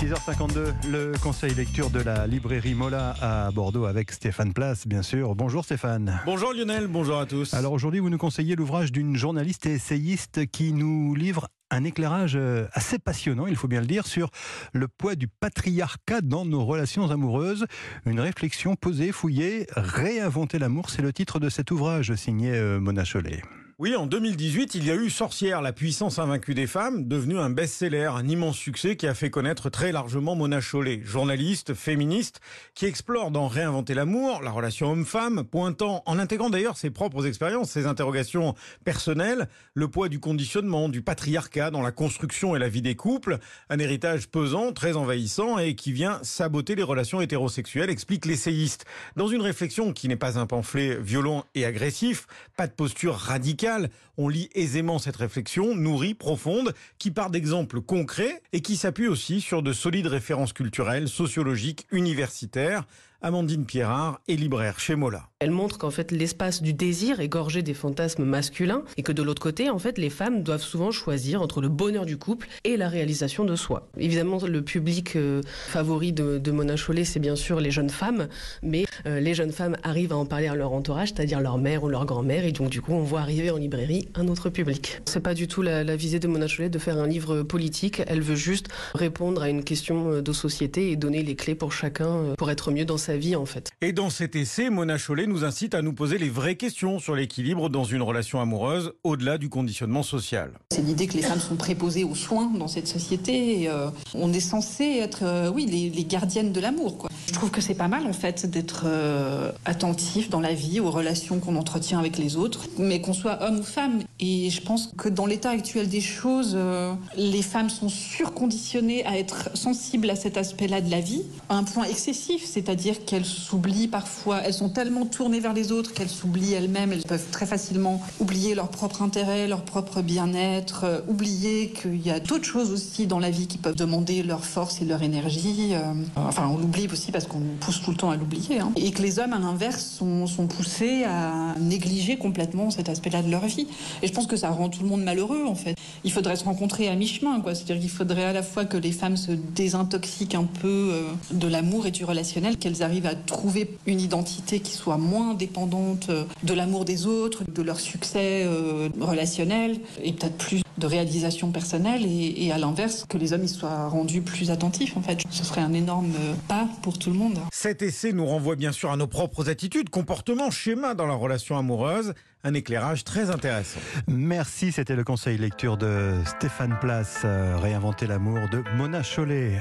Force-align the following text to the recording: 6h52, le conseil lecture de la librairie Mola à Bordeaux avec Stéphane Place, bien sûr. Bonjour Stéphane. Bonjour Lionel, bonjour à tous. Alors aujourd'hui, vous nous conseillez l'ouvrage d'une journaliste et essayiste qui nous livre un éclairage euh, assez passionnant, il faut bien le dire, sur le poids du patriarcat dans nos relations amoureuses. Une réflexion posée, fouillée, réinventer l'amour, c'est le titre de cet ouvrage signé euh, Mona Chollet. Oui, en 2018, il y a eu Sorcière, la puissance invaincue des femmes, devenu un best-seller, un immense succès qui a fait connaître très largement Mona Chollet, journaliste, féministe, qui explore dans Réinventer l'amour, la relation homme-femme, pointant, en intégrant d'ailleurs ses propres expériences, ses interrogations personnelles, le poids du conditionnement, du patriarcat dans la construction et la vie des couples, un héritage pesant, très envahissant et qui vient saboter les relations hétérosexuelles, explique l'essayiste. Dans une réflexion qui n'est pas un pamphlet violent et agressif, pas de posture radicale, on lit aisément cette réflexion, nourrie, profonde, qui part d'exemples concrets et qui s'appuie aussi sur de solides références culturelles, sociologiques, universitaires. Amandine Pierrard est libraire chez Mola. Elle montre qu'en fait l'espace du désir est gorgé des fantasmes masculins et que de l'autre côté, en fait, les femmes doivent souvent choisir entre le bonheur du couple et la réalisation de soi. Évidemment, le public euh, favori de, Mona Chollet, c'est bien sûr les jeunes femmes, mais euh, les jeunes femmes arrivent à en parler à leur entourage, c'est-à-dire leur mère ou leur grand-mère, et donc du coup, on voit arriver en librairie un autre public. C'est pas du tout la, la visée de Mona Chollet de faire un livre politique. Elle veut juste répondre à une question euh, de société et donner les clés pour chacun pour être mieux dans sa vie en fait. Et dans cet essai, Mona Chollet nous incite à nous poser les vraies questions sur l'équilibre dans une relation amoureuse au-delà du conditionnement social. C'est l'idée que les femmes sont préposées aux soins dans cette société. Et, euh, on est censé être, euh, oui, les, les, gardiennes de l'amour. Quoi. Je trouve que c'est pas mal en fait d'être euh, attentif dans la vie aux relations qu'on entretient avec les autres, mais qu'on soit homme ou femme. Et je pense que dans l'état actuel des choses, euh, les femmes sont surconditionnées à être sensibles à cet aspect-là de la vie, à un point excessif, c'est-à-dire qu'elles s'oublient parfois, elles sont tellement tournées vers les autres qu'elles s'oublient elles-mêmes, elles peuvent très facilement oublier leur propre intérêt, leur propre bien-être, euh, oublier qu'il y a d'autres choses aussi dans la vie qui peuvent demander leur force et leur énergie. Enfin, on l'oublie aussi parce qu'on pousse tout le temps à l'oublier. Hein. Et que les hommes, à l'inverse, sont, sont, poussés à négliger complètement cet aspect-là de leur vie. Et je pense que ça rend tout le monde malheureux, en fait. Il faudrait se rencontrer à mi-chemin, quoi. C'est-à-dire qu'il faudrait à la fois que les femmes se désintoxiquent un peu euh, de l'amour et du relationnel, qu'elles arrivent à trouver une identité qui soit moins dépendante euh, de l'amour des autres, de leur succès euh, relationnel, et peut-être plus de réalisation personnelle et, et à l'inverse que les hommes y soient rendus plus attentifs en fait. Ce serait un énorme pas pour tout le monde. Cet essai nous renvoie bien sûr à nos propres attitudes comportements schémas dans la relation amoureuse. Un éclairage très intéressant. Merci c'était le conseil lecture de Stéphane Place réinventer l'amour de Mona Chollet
6h52, 0.00 0.88
le 0.90 1.12
conseil 1.22 1.52
lecture 1.52 1.90
de 1.90 2.00
la 2.00 2.26
librairie 2.26 2.72
Mola 2.72 3.14
à 3.20 3.50
Bordeaux 3.50 3.84
avec 3.84 4.12
Stéphane 4.12 4.54
Place, 4.54 4.86
bien 4.86 5.02
sûr. 5.02 5.34
Bonjour 5.34 5.62
Stéphane. 5.62 6.22
Bonjour 6.24 6.54
Lionel, 6.54 6.86
bonjour 6.86 7.18
à 7.18 7.26
tous. 7.26 7.52
Alors 7.52 7.74
aujourd'hui, 7.74 8.00
vous 8.00 8.08
nous 8.08 8.16
conseillez 8.16 8.56
l'ouvrage 8.56 8.92
d'une 8.92 9.14
journaliste 9.14 9.66
et 9.66 9.74
essayiste 9.74 10.46
qui 10.46 10.72
nous 10.72 11.14
livre 11.14 11.48
un 11.70 11.84
éclairage 11.84 12.32
euh, 12.34 12.66
assez 12.72 12.98
passionnant, 12.98 13.46
il 13.46 13.56
faut 13.56 13.68
bien 13.68 13.82
le 13.82 13.86
dire, 13.86 14.06
sur 14.06 14.30
le 14.72 14.88
poids 14.88 15.16
du 15.16 15.28
patriarcat 15.28 16.22
dans 16.22 16.46
nos 16.46 16.64
relations 16.64 17.10
amoureuses. 17.10 17.66
Une 18.06 18.20
réflexion 18.20 18.76
posée, 18.76 19.12
fouillée, 19.12 19.66
réinventer 19.76 20.58
l'amour, 20.58 20.88
c'est 20.88 21.02
le 21.02 21.12
titre 21.12 21.40
de 21.40 21.50
cet 21.50 21.70
ouvrage 21.72 22.14
signé 22.14 22.52
euh, 22.52 22.80
Mona 22.80 23.04
Chollet. 23.04 23.42
Oui, 23.82 23.96
en 23.96 24.04
2018, 24.04 24.74
il 24.74 24.84
y 24.84 24.90
a 24.90 24.94
eu 24.94 25.08
Sorcière, 25.08 25.62
la 25.62 25.72
puissance 25.72 26.18
invaincue 26.18 26.52
des 26.52 26.66
femmes, 26.66 27.08
devenu 27.08 27.38
un 27.38 27.48
best-seller, 27.48 28.10
un 28.14 28.28
immense 28.28 28.58
succès 28.58 28.94
qui 28.94 29.06
a 29.06 29.14
fait 29.14 29.30
connaître 29.30 29.70
très 29.70 29.90
largement 29.90 30.36
Mona 30.36 30.60
Chollet, 30.60 31.00
journaliste, 31.02 31.72
féministe, 31.72 32.42
qui 32.74 32.84
explore 32.84 33.30
dans 33.30 33.48
Réinventer 33.48 33.94
l'amour, 33.94 34.42
la 34.42 34.50
relation 34.50 34.92
homme-femme, 34.92 35.44
pointant, 35.44 36.02
en 36.04 36.18
intégrant 36.18 36.50
d'ailleurs 36.50 36.76
ses 36.76 36.90
propres 36.90 37.26
expériences, 37.26 37.70
ses 37.70 37.86
interrogations 37.86 38.54
personnelles, 38.84 39.48
le 39.72 39.88
poids 39.88 40.10
du 40.10 40.20
conditionnement, 40.20 40.90
du 40.90 41.00
patriarcat 41.00 41.70
dans 41.70 41.80
la 41.80 41.90
construction 41.90 42.54
et 42.54 42.58
la 42.58 42.68
vie 42.68 42.82
des 42.82 42.96
couples, 42.96 43.38
un 43.70 43.78
héritage 43.78 44.28
pesant, 44.28 44.74
très 44.74 44.98
envahissant 44.98 45.56
et 45.56 45.74
qui 45.74 45.92
vient 45.92 46.18
saboter 46.22 46.74
les 46.74 46.82
relations 46.82 47.22
hétérosexuelles, 47.22 47.88
explique 47.88 48.26
l'essayiste. 48.26 48.84
Dans 49.16 49.28
une 49.28 49.40
réflexion 49.40 49.94
qui 49.94 50.06
n'est 50.06 50.16
pas 50.16 50.38
un 50.38 50.44
pamphlet 50.44 50.98
violent 51.00 51.46
et 51.54 51.64
agressif, 51.64 52.26
pas 52.58 52.66
de 52.66 52.72
posture 52.72 53.14
radicale, 53.14 53.69
on 54.16 54.28
lit 54.28 54.48
aisément 54.54 54.98
cette 54.98 55.16
réflexion, 55.16 55.74
nourrie, 55.74 56.14
profonde, 56.14 56.74
qui 56.98 57.10
part 57.10 57.30
d'exemples 57.30 57.80
concrets 57.80 58.42
et 58.52 58.60
qui 58.60 58.76
s'appuie 58.76 59.08
aussi 59.08 59.40
sur 59.40 59.62
de 59.62 59.72
solides 59.72 60.06
références 60.06 60.52
culturelles, 60.52 61.08
sociologiques, 61.08 61.86
universitaires. 61.90 62.86
Amandine 63.22 63.66
Pierrard 63.66 64.18
est 64.28 64.36
libraire 64.36 64.80
chez 64.80 64.94
Mola. 64.94 65.28
Elle 65.40 65.50
montre 65.50 65.76
qu'en 65.76 65.90
fait 65.90 66.10
l'espace 66.10 66.62
du 66.62 66.72
désir 66.72 67.20
est 67.20 67.28
gorgé 67.28 67.62
des 67.62 67.74
fantasmes 67.74 68.24
masculins 68.24 68.82
et 68.96 69.02
que 69.02 69.12
de 69.12 69.22
l'autre 69.22 69.42
côté, 69.42 69.68
en 69.68 69.78
fait, 69.78 69.98
les 69.98 70.08
femmes 70.08 70.42
doivent 70.42 70.62
souvent 70.62 70.90
choisir 70.90 71.42
entre 71.42 71.60
le 71.60 71.68
bonheur 71.68 72.06
du 72.06 72.16
couple 72.16 72.48
et 72.64 72.78
la 72.78 72.88
réalisation 72.88 73.44
de 73.44 73.56
soi. 73.56 73.88
Évidemment, 73.98 74.38
le 74.38 74.62
public 74.62 75.16
euh, 75.16 75.42
favori 75.68 76.14
de, 76.14 76.50
Mona 76.50 76.76
Chollet, 76.76 77.04
c'est 77.04 77.20
bien 77.20 77.36
sûr 77.36 77.60
les 77.60 77.70
jeunes 77.70 77.90
femmes, 77.90 78.28
mais 78.62 78.84
euh, 79.04 79.20
les 79.20 79.34
jeunes 79.34 79.52
femmes 79.52 79.76
arrivent 79.82 80.12
à 80.12 80.16
en 80.16 80.24
parler 80.26 80.48
à 80.48 80.54
leur 80.54 80.72
entourage, 80.72 81.08
c'est-à-dire 81.08 81.40
leur 81.40 81.58
mère 81.58 81.84
ou 81.84 81.88
leur 81.88 82.06
grand-mère, 82.06 82.46
et 82.46 82.52
donc 82.52 82.70
du 82.70 82.80
coup, 82.80 82.92
on 82.92 83.02
voit 83.02 83.20
arriver 83.20 83.50
en 83.50 83.56
librairie 83.56 84.08
un 84.14 84.28
autre 84.28 84.48
public. 84.48 85.00
C'est 85.04 85.20
pas 85.20 85.34
du 85.34 85.46
tout 85.46 85.60
la, 85.60 85.84
la 85.84 85.96
visée 85.96 86.20
de 86.20 86.28
Mona 86.28 86.48
Chollet 86.48 86.70
de 86.70 86.78
faire 86.78 86.96
un 86.96 87.06
livre 87.06 87.42
politique. 87.42 88.02
Elle 88.06 88.22
veut 88.22 88.34
juste 88.34 88.68
répondre 88.94 89.42
à 89.42 89.50
une 89.50 89.62
question 89.62 90.10
euh, 90.10 90.22
de 90.22 90.32
société 90.32 90.90
et 90.90 90.96
donner 90.96 91.22
les 91.22 91.34
clés 91.34 91.54
pour 91.54 91.72
chacun 91.72 92.34
pour 92.36 92.50
être 92.50 92.70
mieux 92.70 92.86
dans 92.86 92.98
sa 92.98 93.09
vie 93.16 93.36
en 93.36 93.46
fait. 93.46 93.70
Et 93.80 93.92
dans 93.92 94.10
cet 94.10 94.36
essai, 94.36 94.70
Mona 94.70 94.98
Chollet 94.98 95.26
nous 95.26 95.44
incite 95.44 95.74
à 95.74 95.82
nous 95.82 95.92
poser 95.92 96.18
les 96.18 96.28
vraies 96.28 96.56
questions 96.56 96.98
sur 96.98 97.14
l'équilibre 97.14 97.68
dans 97.68 97.84
une 97.84 98.02
relation 98.02 98.40
amoureuse 98.40 98.92
au-delà 99.04 99.38
du 99.38 99.48
conditionnement 99.48 100.02
social. 100.02 100.52
C'est 100.72 100.82
l'idée 100.82 101.06
que 101.06 101.14
les 101.14 101.22
femmes 101.22 101.40
sont 101.40 101.56
préposées 101.56 102.04
aux 102.04 102.14
soins 102.14 102.50
dans 102.58 102.68
cette 102.68 102.88
société. 102.88 103.62
Et, 103.62 103.68
euh, 103.68 103.90
on 104.14 104.32
est 104.32 104.40
censé 104.40 104.84
être, 104.84 105.24
euh, 105.24 105.50
oui, 105.50 105.66
les, 105.66 105.90
les, 105.90 106.04
gardiennes 106.04 106.52
de 106.52 106.60
l'amour. 106.60 106.98
Quoi. 106.98 107.10
Je 107.30 107.34
trouve 107.36 107.52
que 107.52 107.60
c'est 107.60 107.74
pas 107.74 107.86
mal 107.86 108.08
en 108.08 108.12
fait 108.12 108.50
d'être 108.50 108.82
euh, 108.86 109.52
attentif 109.64 110.30
dans 110.30 110.40
la 110.40 110.52
vie 110.52 110.80
aux 110.80 110.90
relations 110.90 111.38
qu'on 111.38 111.54
entretient 111.54 112.00
avec 112.00 112.18
les 112.18 112.34
autres, 112.34 112.66
mais 112.76 113.00
qu'on 113.00 113.12
soit 113.12 113.40
homme 113.44 113.60
ou 113.60 113.62
femme. 113.62 114.00
Et 114.18 114.50
je 114.50 114.60
pense 114.60 114.90
que 114.98 115.08
dans 115.08 115.26
l'état 115.26 115.50
actuel 115.50 115.88
des 115.88 116.00
choses, 116.00 116.54
euh, 116.56 116.92
les 117.16 117.42
femmes 117.42 117.70
sont 117.70 117.88
surconditionnées 117.88 119.06
à 119.06 119.16
être 119.16 119.56
sensibles 119.56 120.10
à 120.10 120.16
cet 120.16 120.38
aspect-là 120.38 120.80
de 120.80 120.90
la 120.90 120.98
vie, 120.98 121.22
à 121.48 121.54
un 121.54 121.62
point 121.62 121.84
excessif, 121.84 122.44
c'est-à-dire 122.44 123.04
qu'elles 123.04 123.24
s'oublient 123.24 123.86
parfois, 123.86 124.40
elles 124.44 124.52
sont 124.52 124.68
tellement 124.68 125.06
tournées 125.06 125.38
vers 125.38 125.54
les 125.54 125.70
autres 125.70 125.94
qu'elles 125.94 126.10
s'oublient 126.10 126.54
elles-mêmes, 126.54 126.92
elles 126.92 127.04
peuvent 127.04 127.30
très 127.30 127.46
facilement 127.46 128.02
oublier 128.18 128.56
leur 128.56 128.70
propre 128.70 129.02
intérêt, 129.02 129.46
leur 129.46 129.62
propre 129.62 130.02
bien-être, 130.02 130.82
euh, 130.82 131.00
oublier 131.06 131.70
qu'il 131.70 132.04
y 132.04 132.10
a 132.10 132.18
d'autres 132.18 132.44
choses 132.44 132.72
aussi 132.72 133.06
dans 133.06 133.20
la 133.20 133.30
vie 133.30 133.46
qui 133.46 133.58
peuvent 133.58 133.76
demander 133.76 134.24
leur 134.24 134.44
force 134.44 134.82
et 134.82 134.84
leur 134.84 135.04
énergie. 135.04 135.74
Enfin, 136.16 136.48
on 136.52 136.56
l'oublie 136.56 136.88
aussi 136.92 137.12
parce 137.12 137.19
qu'on 137.26 137.40
pousse 137.60 137.82
tout 137.82 137.90
le 137.90 137.96
temps 137.96 138.10
à 138.10 138.16
l'oublier. 138.16 138.60
Hein. 138.60 138.72
Et 138.76 138.90
que 138.90 139.02
les 139.02 139.18
hommes, 139.18 139.32
à 139.32 139.38
l'inverse, 139.38 139.84
sont, 139.84 140.26
sont, 140.26 140.46
poussés 140.46 141.04
à 141.04 141.54
négliger 141.58 142.16
complètement 142.16 142.70
cet 142.70 142.88
aspect-là 142.88 143.22
de 143.22 143.30
leur 143.30 143.46
vie. 143.46 143.66
Et 144.02 144.06
je 144.06 144.12
pense 144.12 144.26
que 144.26 144.36
ça 144.36 144.50
rend 144.50 144.68
tout 144.68 144.82
le 144.82 144.88
monde 144.88 145.02
malheureux, 145.02 145.44
en 145.46 145.54
fait. 145.54 145.76
Il 146.04 146.12
faudrait 146.12 146.36
se 146.36 146.44
rencontrer 146.44 146.88
à 146.88 146.94
mi-chemin, 146.94 147.40
quoi. 147.40 147.54
C'est-à-dire 147.54 147.80
qu'il 147.80 147.90
faudrait 147.90 148.24
à 148.24 148.32
la 148.32 148.42
fois 148.42 148.64
que 148.64 148.76
les 148.76 148.92
femmes 148.92 149.16
se 149.16 149.32
désintoxiquent 149.32 150.34
un 150.34 150.44
peu 150.44 150.68
euh, 150.68 151.02
de 151.32 151.46
l'amour 151.46 151.86
et 151.86 151.90
du 151.90 152.04
relationnel, 152.04 152.56
qu'elles 152.56 152.82
arrivent 152.82 153.06
à 153.06 153.14
trouver 153.14 153.76
une 153.86 154.00
identité 154.00 154.60
qui 154.60 154.72
soit 154.72 154.98
moins 154.98 155.34
dépendante 155.34 156.08
euh, 156.10 156.24
de 156.42 156.54
l'amour 156.54 156.84
des 156.84 157.06
autres, 157.06 157.44
de 157.52 157.62
leur 157.62 157.80
succès 157.80 158.44
euh, 158.44 158.88
relationnel, 159.00 159.78
et 160.02 160.12
peut-être 160.12 160.36
plus 160.36 160.62
de 160.80 160.86
réalisation 160.86 161.52
personnelle 161.52 162.04
et, 162.04 162.46
et 162.46 162.52
à 162.52 162.58
l'inverse 162.58 163.06
que 163.08 163.18
les 163.18 163.32
hommes 163.32 163.44
y 163.44 163.48
soient 163.48 163.88
rendus 163.88 164.22
plus 164.22 164.50
attentifs 164.50 164.96
en 164.96 165.02
fait. 165.02 165.20
Ce 165.30 165.44
serait 165.44 165.60
un 165.60 165.72
énorme 165.72 166.12
pas 166.48 166.68
pour 166.82 166.98
tout 166.98 167.10
le 167.10 167.16
monde. 167.16 167.38
Cet 167.52 167.82
essai 167.82 168.12
nous 168.12 168.26
renvoie 168.26 168.56
bien 168.56 168.72
sûr 168.72 168.90
à 168.90 168.96
nos 168.96 169.06
propres 169.06 169.48
attitudes 169.48 169.90
comportements 169.90 170.50
schémas 170.50 170.94
dans 170.94 171.06
la 171.06 171.14
relation 171.14 171.56
amoureuse. 171.56 172.14
Un 172.42 172.54
éclairage 172.54 173.04
très 173.04 173.30
intéressant. 173.30 173.80
Merci 174.08 174.72
c'était 174.72 174.96
le 174.96 175.04
conseil 175.04 175.36
lecture 175.36 175.76
de 175.76 176.14
Stéphane 176.24 176.76
Place 176.80 177.20
réinventer 177.24 178.06
l'amour 178.06 178.48
de 178.50 178.64
Mona 178.76 179.02
Chollet 179.02 179.58